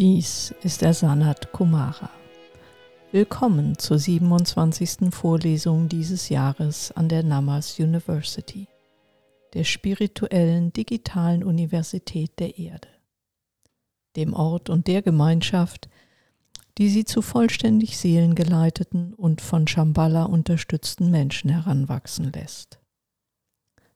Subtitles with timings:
[0.00, 2.08] Dies ist der Sanat Kumara.
[3.12, 5.12] Willkommen zur 27.
[5.12, 8.66] Vorlesung dieses Jahres an der Namas University,
[9.52, 12.88] der spirituellen digitalen Universität der Erde,
[14.16, 15.90] dem Ort und der Gemeinschaft,
[16.78, 22.80] die sie zu vollständig seelengeleiteten und von Shambhala unterstützten Menschen heranwachsen lässt.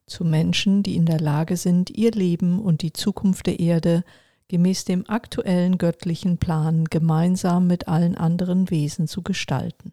[0.07, 4.05] Zu Menschen, die in der Lage sind, ihr Leben und die Zukunft der Erde
[4.49, 9.93] gemäß dem aktuellen göttlichen Plan gemeinsam mit allen anderen Wesen zu gestalten.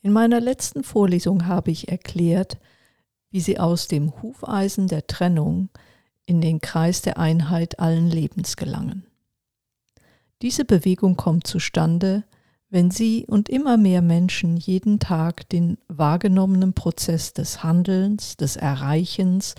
[0.00, 2.58] In meiner letzten Vorlesung habe ich erklärt,
[3.30, 5.68] wie sie aus dem Hufeisen der Trennung
[6.24, 9.06] in den Kreis der Einheit allen Lebens gelangen.
[10.40, 12.24] Diese Bewegung kommt zustande,
[12.70, 19.54] wenn Sie und immer mehr Menschen jeden Tag den wahrgenommenen Prozess des Handelns, des Erreichens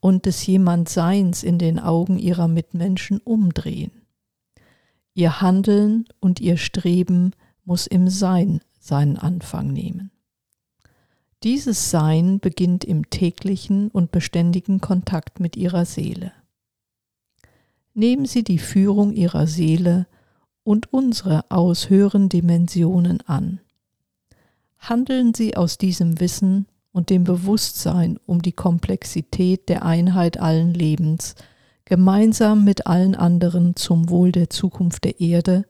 [0.00, 3.92] und des Jemandseins in den Augen ihrer Mitmenschen umdrehen.
[5.14, 7.32] Ihr Handeln und ihr Streben
[7.64, 10.10] muss im Sein seinen Anfang nehmen.
[11.42, 16.32] Dieses Sein beginnt im täglichen und beständigen Kontakt mit ihrer Seele.
[17.94, 20.06] Nehmen Sie die Führung Ihrer Seele
[20.62, 23.60] und unsere aus höheren Dimensionen an.
[24.78, 31.34] Handeln Sie aus diesem Wissen und dem Bewusstsein um die Komplexität der Einheit allen Lebens,
[31.84, 35.64] gemeinsam mit allen anderen zum Wohl der Zukunft der Erde,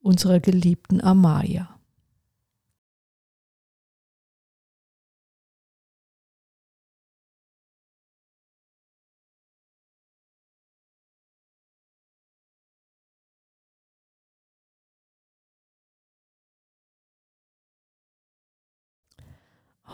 [0.00, 1.75] unserer geliebten Amaya.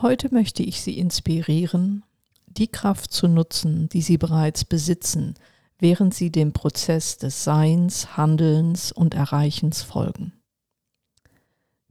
[0.01, 2.03] Heute möchte ich Sie inspirieren,
[2.47, 5.35] die Kraft zu nutzen, die Sie bereits besitzen,
[5.77, 10.33] während Sie dem Prozess des Seins, Handelns und Erreichens folgen.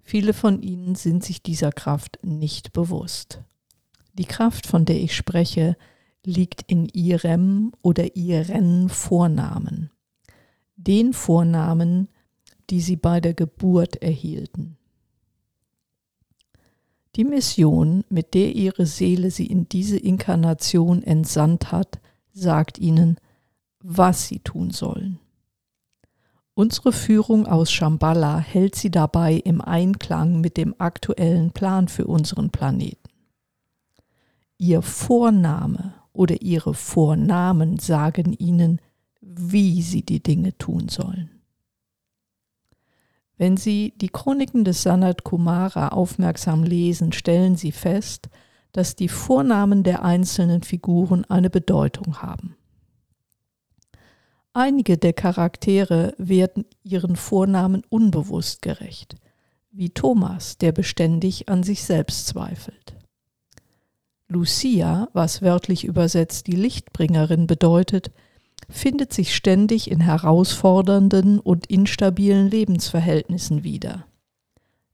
[0.03, 3.41] Viele von Ihnen sind sich dieser Kraft nicht bewusst.
[4.15, 5.77] Die Kraft, von der ich spreche,
[6.25, 9.91] liegt in Ihrem oder Ihren Vornamen,
[10.77, 12.09] den Vornamen,
[12.69, 14.77] die Sie bei der Geburt erhielten.
[17.17, 22.01] Die Mission, mit der ihre Seele sie in diese Inkarnation entsandt hat,
[22.33, 23.19] sagt ihnen,
[23.81, 25.19] was sie tun sollen.
[26.55, 32.51] Unsere Führung aus Shambhala hält sie dabei im Einklang mit dem aktuellen Plan für unseren
[32.51, 33.11] Planeten.
[34.59, 38.81] Ihr Vorname oder ihre Vornamen sagen ihnen,
[39.21, 41.42] wie sie die Dinge tun sollen.
[43.39, 48.29] Wenn Sie die Chroniken des Sanat Kumara aufmerksam lesen, stellen Sie fest,
[48.73, 52.57] dass die Vornamen der einzelnen Figuren eine Bedeutung haben.
[54.55, 59.17] Einige der Charaktere werden ihren Vornamen unbewusst gerecht,
[59.71, 62.97] wie Thomas, der beständig an sich selbst zweifelt.
[64.29, 68.11] Lucia, was wörtlich übersetzt die Lichtbringerin bedeutet,
[68.73, 74.07] findet sich ständig in herausfordernden und instabilen Lebensverhältnissen wieder.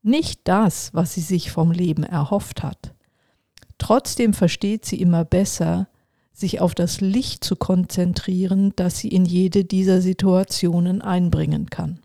[0.03, 2.95] Nicht das, was sie sich vom Leben erhofft hat.
[3.79, 5.89] Trotzdem versteht sie immer besser,
[6.33, 12.01] sich auf das Licht zu konzentrieren, das sie in jede dieser Situationen einbringen kann.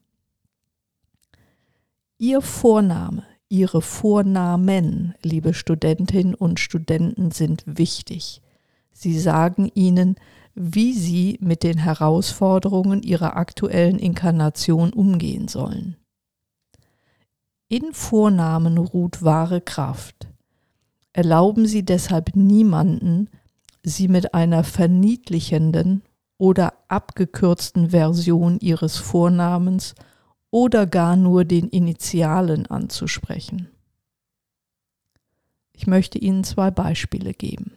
[2.17, 8.41] Ihr Vorname, Ihre Vornamen, liebe Studentinnen und Studenten, sind wichtig.
[8.91, 10.15] Sie sagen Ihnen,
[10.55, 15.97] wie sie mit den Herausforderungen ihrer aktuellen Inkarnation umgehen sollen.
[17.69, 20.29] In Vornamen ruht wahre Kraft.
[21.11, 23.29] Erlauben Sie deshalb niemanden,
[23.83, 26.03] Sie mit einer verniedlichenden
[26.37, 29.95] oder abgekürzten Version Ihres Vornamens
[30.51, 33.69] oder gar nur den Initialen anzusprechen.
[35.73, 37.73] Ich möchte Ihnen zwei Beispiele geben.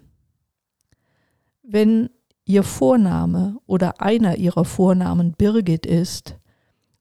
[1.62, 2.10] Wenn
[2.48, 6.38] Ihr Vorname oder einer Ihrer Vornamen Birgit ist,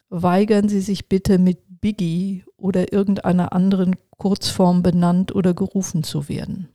[0.09, 6.69] weigern Sie sich bitte mit Biggie oder irgendeiner anderen Kurzform benannt oder gerufen zu werden.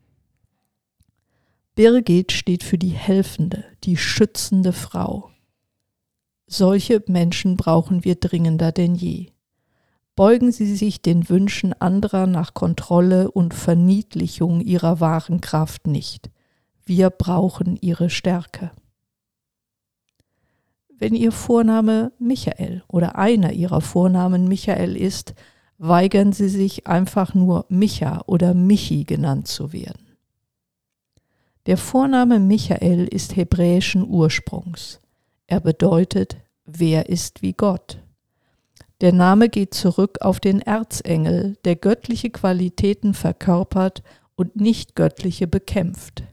[1.74, 5.30] Birgit steht für die helfende, die schützende Frau.
[6.46, 9.30] Solche Menschen brauchen wir dringender denn je.
[10.14, 16.30] Beugen Sie sich den Wünschen anderer nach Kontrolle und Verniedlichung Ihrer wahren Kraft nicht.
[16.84, 18.70] Wir brauchen ihre Stärke.
[21.00, 25.34] Wenn Ihr Vorname Michael oder einer Ihrer Vornamen Michael ist,
[25.78, 30.16] weigern Sie sich einfach nur Micha oder Michi genannt zu werden.
[31.64, 35.00] Der Vorname Michael ist hebräischen Ursprungs.
[35.46, 36.36] Er bedeutet,
[36.66, 37.98] wer ist wie Gott?
[39.00, 44.02] Der Name geht zurück auf den Erzengel, der göttliche Qualitäten verkörpert
[44.36, 46.24] und nicht göttliche bekämpft.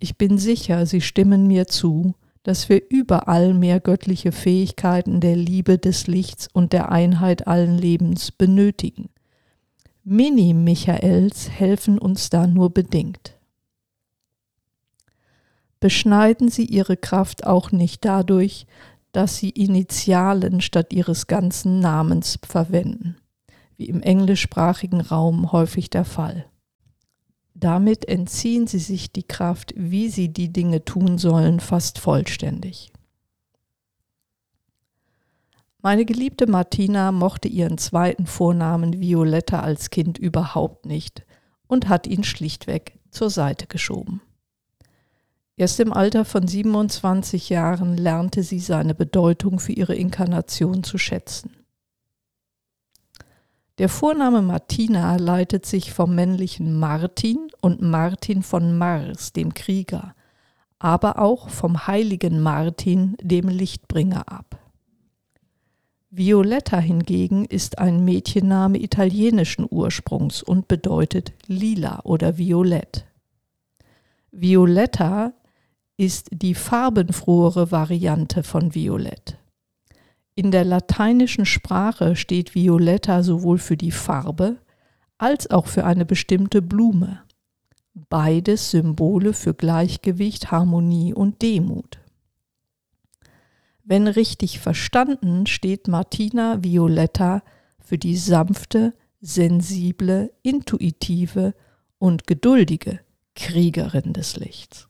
[0.00, 5.78] Ich bin sicher, Sie stimmen mir zu, dass wir überall mehr göttliche Fähigkeiten der Liebe,
[5.78, 9.10] des Lichts und der Einheit allen Lebens benötigen.
[10.04, 13.36] Mini-Michaels helfen uns da nur bedingt.
[15.80, 18.66] Beschneiden Sie Ihre Kraft auch nicht dadurch,
[19.12, 23.16] dass sie Initialen statt ihres ganzen Namens verwenden,
[23.76, 26.49] wie im englischsprachigen Raum häufig der Fall.
[27.60, 32.90] Damit entziehen sie sich die Kraft, wie sie die Dinge tun sollen, fast vollständig.
[35.82, 41.26] Meine geliebte Martina mochte ihren zweiten Vornamen Violetta als Kind überhaupt nicht
[41.66, 44.22] und hat ihn schlichtweg zur Seite geschoben.
[45.56, 51.59] Erst im Alter von 27 Jahren lernte sie seine Bedeutung für ihre Inkarnation zu schätzen.
[53.80, 60.14] Der Vorname Martina leitet sich vom männlichen Martin und Martin von Mars, dem Krieger,
[60.78, 64.58] aber auch vom heiligen Martin, dem Lichtbringer ab.
[66.10, 73.06] Violetta hingegen ist ein Mädchenname italienischen Ursprungs und bedeutet lila oder violett.
[74.30, 75.32] Violetta
[75.96, 79.39] ist die farbenfrohere Variante von Violett.
[80.40, 84.56] In der lateinischen Sprache steht Violetta sowohl für die Farbe
[85.18, 87.20] als auch für eine bestimmte Blume.
[87.92, 92.00] Beides Symbole für Gleichgewicht, Harmonie und Demut.
[93.84, 97.42] Wenn richtig verstanden, steht Martina Violetta
[97.78, 101.52] für die sanfte, sensible, intuitive
[101.98, 103.00] und geduldige
[103.34, 104.89] Kriegerin des Lichts.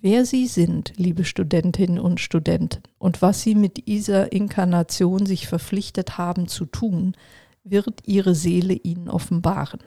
[0.00, 6.18] Wer Sie sind, liebe Studentinnen und Studenten, und was Sie mit dieser Inkarnation sich verpflichtet
[6.18, 7.16] haben zu tun,
[7.64, 9.80] wird Ihre Seele Ihnen offenbaren.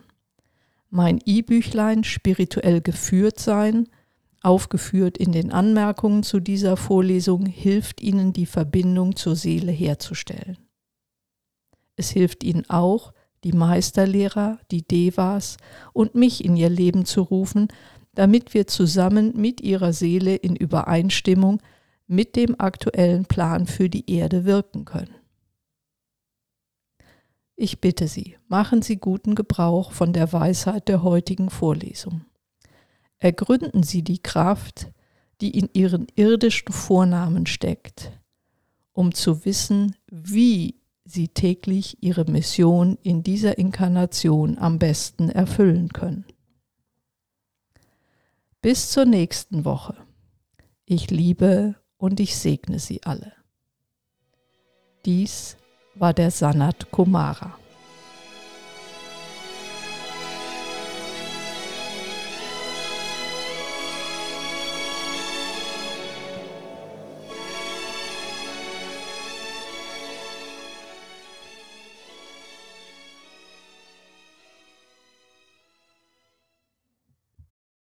[0.89, 3.87] Mein E-Büchlein Spirituell geführt sein,
[4.41, 10.57] aufgeführt in den Anmerkungen zu dieser Vorlesung, hilft Ihnen die Verbindung zur Seele herzustellen.
[11.95, 13.13] Es hilft Ihnen auch,
[13.45, 15.55] die Meisterlehrer, die Devas
[15.93, 17.69] und mich in Ihr Leben zu rufen,
[18.13, 21.61] damit wir zusammen mit ihrer Seele in Übereinstimmung
[22.07, 25.15] mit dem aktuellen Plan für die Erde wirken können.
[27.55, 32.25] Ich bitte Sie, machen Sie guten Gebrauch von der Weisheit der heutigen Vorlesung.
[33.19, 34.91] Ergründen Sie die Kraft,
[35.41, 38.11] die in Ihren irdischen Vornamen steckt,
[38.93, 46.25] um zu wissen, wie Sie täglich Ihre Mission in dieser Inkarnation am besten erfüllen können.
[48.63, 49.97] Bis zur nächsten Woche.
[50.85, 53.33] Ich liebe und ich segne Sie alle.
[55.03, 55.57] Dies
[55.95, 57.57] war der Sanat Kumara.